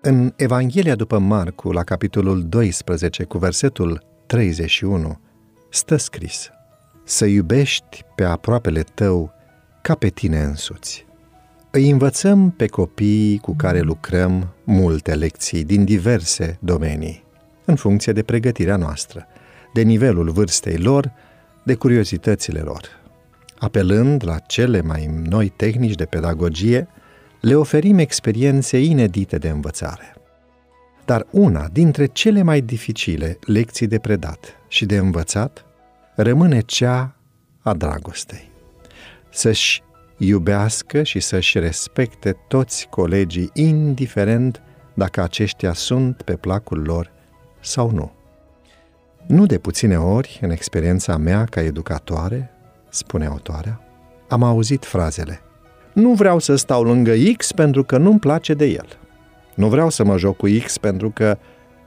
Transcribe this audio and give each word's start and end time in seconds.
În 0.00 0.32
Evanghelia 0.36 0.94
după 0.94 1.18
Marcu, 1.18 1.72
la 1.72 1.82
capitolul 1.82 2.48
12, 2.48 3.24
cu 3.24 3.38
versetul 3.38 4.02
31, 4.26 5.20
stă 5.70 5.96
scris 5.96 6.50
Să 7.04 7.24
iubești 7.24 8.04
pe 8.14 8.24
aproapele 8.24 8.82
tău 8.82 9.32
ca 9.82 9.94
pe 9.94 10.08
tine 10.08 10.42
însuți. 10.42 11.06
Îi 11.70 11.90
învățăm 11.90 12.50
pe 12.50 12.66
copiii 12.66 13.38
cu 13.38 13.54
care 13.56 13.80
lucrăm 13.80 14.54
multe 14.64 15.14
lecții 15.14 15.64
din 15.64 15.84
diverse 15.84 16.58
domenii, 16.60 17.24
în 17.64 17.76
funcție 17.76 18.12
de 18.12 18.22
pregătirea 18.22 18.76
noastră, 18.76 19.26
de 19.72 19.82
nivelul 19.82 20.30
vârstei 20.30 20.76
lor, 20.76 21.12
de 21.62 21.74
curiozitățile 21.74 22.60
lor. 22.60 22.82
Apelând 23.58 24.22
la 24.26 24.38
cele 24.38 24.80
mai 24.80 25.22
noi 25.28 25.48
tehnici 25.48 25.94
de 25.94 26.04
pedagogie, 26.04 26.88
le 27.40 27.54
oferim 27.54 27.98
experiențe 27.98 28.78
inedite 28.78 29.38
de 29.38 29.48
învățare. 29.48 30.14
Dar 31.04 31.26
una 31.30 31.68
dintre 31.72 32.06
cele 32.06 32.42
mai 32.42 32.60
dificile 32.60 33.38
lecții 33.40 33.86
de 33.86 33.98
predat 33.98 34.56
și 34.68 34.86
de 34.86 34.96
învățat 34.96 35.64
rămâne 36.14 36.60
cea 36.60 37.16
a 37.60 37.74
dragostei. 37.74 38.50
Să-și 39.30 39.82
iubească 40.16 41.02
și 41.02 41.20
să-și 41.20 41.58
respecte 41.58 42.36
toți 42.48 42.86
colegii, 42.90 43.50
indiferent 43.54 44.62
dacă 44.94 45.22
aceștia 45.22 45.72
sunt 45.72 46.22
pe 46.22 46.36
placul 46.36 46.82
lor 46.82 47.12
sau 47.60 47.90
nu. 47.90 48.12
Nu 49.26 49.46
de 49.46 49.58
puține 49.58 49.98
ori, 49.98 50.38
în 50.42 50.50
experiența 50.50 51.16
mea 51.16 51.44
ca 51.44 51.60
educatoare, 51.60 52.50
spune 52.88 53.26
autoarea, 53.26 53.80
am 54.28 54.42
auzit 54.42 54.84
frazele 54.84 55.40
Nu 55.98 56.12
vreau 56.12 56.38
să 56.38 56.56
stau 56.56 56.82
lângă 56.82 57.12
X 57.36 57.52
pentru 57.52 57.84
că 57.84 57.98
nu-mi 57.98 58.18
place 58.18 58.54
de 58.54 58.66
el. 58.66 58.86
Nu 59.54 59.68
vreau 59.68 59.90
să 59.90 60.04
mă 60.04 60.18
joc 60.18 60.36
cu 60.36 60.46
X 60.64 60.78
pentru 60.78 61.10
că 61.10 61.38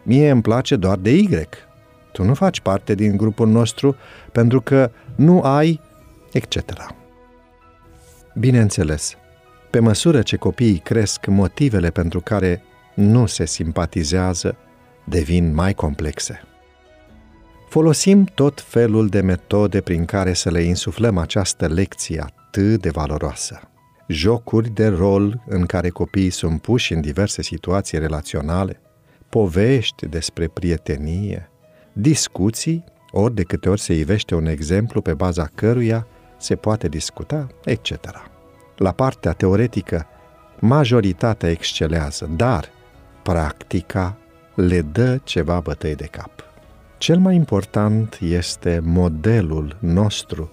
mie 0.03 0.29
îmi 0.29 0.41
place 0.41 0.75
doar 0.75 0.97
de 0.97 1.13
Y. 1.13 1.47
Tu 2.11 2.23
nu 2.23 2.33
faci 2.33 2.59
parte 2.59 2.95
din 2.95 3.17
grupul 3.17 3.47
nostru 3.47 3.95
pentru 4.31 4.61
că 4.61 4.91
nu 5.15 5.41
ai, 5.41 5.81
etc. 6.31 6.57
Bineînțeles, 8.35 9.15
pe 9.69 9.79
măsură 9.79 10.21
ce 10.21 10.35
copiii 10.35 10.77
cresc, 10.77 11.25
motivele 11.25 11.89
pentru 11.89 12.19
care 12.19 12.63
nu 12.93 13.25
se 13.25 13.45
simpatizează 13.45 14.55
devin 15.03 15.53
mai 15.53 15.73
complexe. 15.73 16.41
Folosim 17.69 18.23
tot 18.23 18.61
felul 18.61 19.07
de 19.07 19.21
metode 19.21 19.81
prin 19.81 20.05
care 20.05 20.33
să 20.33 20.49
le 20.49 20.61
insuflăm 20.61 21.17
această 21.17 21.67
lecție 21.67 22.21
atât 22.21 22.81
de 22.81 22.89
valoroasă. 22.89 23.70
Jocuri 24.11 24.69
de 24.69 24.87
rol 24.87 25.43
în 25.47 25.65
care 25.65 25.89
copiii 25.89 26.29
sunt 26.29 26.61
puși 26.61 26.93
în 26.93 27.01
diverse 27.01 27.41
situații 27.41 27.97
relaționale, 27.97 28.81
povești 29.29 30.05
despre 30.05 30.47
prietenie, 30.47 31.49
discuții, 31.93 32.83
ori 33.11 33.35
de 33.35 33.43
câte 33.43 33.69
ori 33.69 33.81
se 33.81 33.93
ivește 33.93 34.35
un 34.35 34.45
exemplu 34.45 35.01
pe 35.01 35.13
baza 35.13 35.49
căruia 35.55 36.07
se 36.37 36.55
poate 36.55 36.87
discuta, 36.87 37.47
etc. 37.63 37.93
La 38.75 38.91
partea 38.91 39.31
teoretică, 39.31 40.07
majoritatea 40.59 41.49
excelează, 41.49 42.29
dar 42.35 42.69
practica 43.23 44.17
le 44.55 44.81
dă 44.81 45.19
ceva 45.23 45.59
bătăi 45.59 45.95
de 45.95 46.05
cap. 46.05 46.31
Cel 46.97 47.19
mai 47.19 47.35
important 47.35 48.17
este 48.21 48.81
modelul 48.83 49.77
nostru 49.79 50.51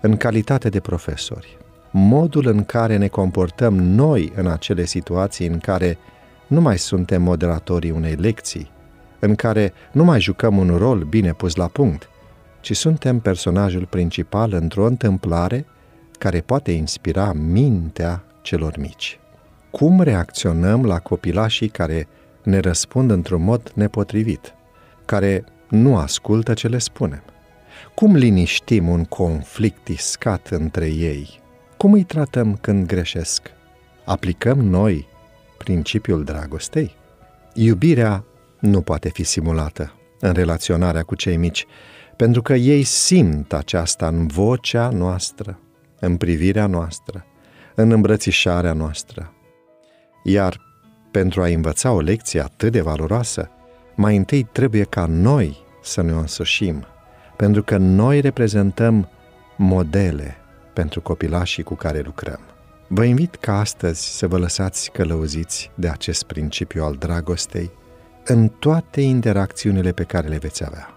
în 0.00 0.16
calitate 0.16 0.68
de 0.68 0.80
profesori. 0.80 1.58
Modul 1.90 2.46
în 2.46 2.64
care 2.64 2.96
ne 2.96 3.08
comportăm 3.08 3.74
noi 3.74 4.32
în 4.34 4.46
acele 4.46 4.84
situații 4.84 5.46
în 5.46 5.58
care 5.58 5.98
nu 6.46 6.60
mai 6.60 6.78
suntem 6.78 7.22
moderatorii 7.22 7.90
unei 7.90 8.14
lecții, 8.14 8.70
în 9.18 9.34
care 9.34 9.72
nu 9.92 10.04
mai 10.04 10.20
jucăm 10.20 10.56
un 10.58 10.76
rol 10.76 10.98
bine 10.98 11.32
pus 11.32 11.54
la 11.54 11.66
punct, 11.66 12.08
ci 12.60 12.76
suntem 12.76 13.18
personajul 13.18 13.86
principal 13.86 14.52
într-o 14.52 14.86
întâmplare 14.86 15.66
care 16.18 16.40
poate 16.40 16.72
inspira 16.72 17.32
mintea 17.32 18.24
celor 18.42 18.76
mici. 18.78 19.18
Cum 19.70 20.00
reacționăm 20.00 20.84
la 20.84 20.98
copilașii 20.98 21.68
care 21.68 22.08
ne 22.42 22.58
răspund 22.58 23.10
într-un 23.10 23.42
mod 23.42 23.72
nepotrivit, 23.74 24.54
care 25.04 25.44
nu 25.68 25.96
ascultă 25.96 26.54
ce 26.54 26.68
le 26.68 26.78
spunem? 26.78 27.22
Cum 27.94 28.14
liniștim 28.14 28.88
un 28.88 29.04
conflict 29.04 29.88
iscat 29.88 30.48
între 30.48 30.86
ei? 30.86 31.40
Cum 31.80 31.92
îi 31.92 32.02
tratăm 32.02 32.56
când 32.56 32.86
greșesc? 32.86 33.50
Aplicăm 34.04 34.58
noi 34.58 35.08
principiul 35.58 36.24
dragostei? 36.24 36.96
Iubirea 37.54 38.24
nu 38.58 38.80
poate 38.80 39.08
fi 39.08 39.24
simulată 39.24 39.92
în 40.18 40.32
relaționarea 40.32 41.02
cu 41.02 41.14
cei 41.14 41.36
mici, 41.36 41.66
pentru 42.16 42.42
că 42.42 42.54
ei 42.54 42.82
simt 42.82 43.52
aceasta 43.52 44.06
în 44.06 44.26
vocea 44.26 44.88
noastră, 44.88 45.58
în 46.00 46.16
privirea 46.16 46.66
noastră, 46.66 47.26
în 47.74 47.90
îmbrățișarea 47.90 48.72
noastră. 48.72 49.32
Iar 50.24 50.60
pentru 51.10 51.42
a 51.42 51.46
învăța 51.46 51.92
o 51.92 52.00
lecție 52.00 52.40
atât 52.40 52.72
de 52.72 52.80
valoroasă, 52.80 53.50
mai 53.94 54.16
întâi 54.16 54.42
trebuie 54.42 54.84
ca 54.84 55.06
noi 55.06 55.56
să 55.82 56.02
ne 56.02 56.12
o 56.12 56.18
însușim, 56.18 56.86
pentru 57.36 57.62
că 57.62 57.76
noi 57.76 58.20
reprezentăm 58.20 59.08
modele 59.56 60.39
pentru 60.72 61.00
copilașii 61.00 61.62
cu 61.62 61.74
care 61.74 62.00
lucrăm. 62.00 62.40
Vă 62.88 63.04
invit 63.04 63.34
ca 63.34 63.58
astăzi 63.58 64.16
să 64.16 64.26
vă 64.26 64.38
lăsați 64.38 64.90
călăuziți 64.90 65.70
de 65.74 65.88
acest 65.88 66.22
principiu 66.22 66.84
al 66.84 66.94
dragostei 66.94 67.70
în 68.24 68.48
toate 68.48 69.00
interacțiunile 69.00 69.92
pe 69.92 70.04
care 70.04 70.28
le 70.28 70.38
veți 70.38 70.64
avea. 70.64 70.94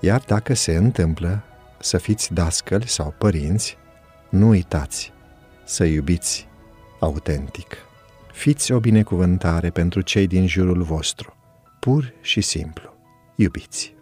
Iar 0.00 0.22
dacă 0.26 0.54
se 0.54 0.76
întâmplă 0.76 1.42
să 1.78 1.98
fiți 1.98 2.32
dascăli 2.32 2.88
sau 2.88 3.14
părinți, 3.18 3.76
nu 4.28 4.48
uitați 4.48 5.12
să 5.64 5.84
iubiți 5.84 6.48
autentic. 7.00 7.76
Fiți 8.32 8.72
o 8.72 8.80
binecuvântare 8.80 9.70
pentru 9.70 10.00
cei 10.00 10.26
din 10.26 10.46
jurul 10.46 10.82
vostru, 10.82 11.36
pur 11.80 12.12
și 12.20 12.40
simplu. 12.40 12.94
Iubiți! 13.36 13.93